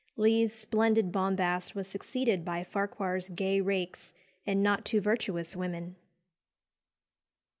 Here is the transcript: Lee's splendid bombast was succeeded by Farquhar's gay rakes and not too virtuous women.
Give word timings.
Lee's 0.17 0.51
splendid 0.51 1.11
bombast 1.11 1.75
was 1.75 1.87
succeeded 1.87 2.43
by 2.43 2.63
Farquhar's 2.63 3.29
gay 3.29 3.61
rakes 3.61 4.13
and 4.47 4.63
not 4.63 4.83
too 4.83 4.99
virtuous 4.99 5.55
women. 5.55 5.95